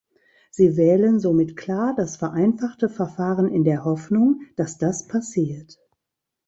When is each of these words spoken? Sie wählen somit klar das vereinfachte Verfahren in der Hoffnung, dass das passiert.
Sie 0.49 0.77
wählen 0.77 1.19
somit 1.19 1.55
klar 1.55 1.93
das 1.95 2.17
vereinfachte 2.17 2.89
Verfahren 2.89 3.47
in 3.49 3.63
der 3.63 3.85
Hoffnung, 3.85 4.41
dass 4.55 4.79
das 4.79 5.07
passiert. 5.07 5.77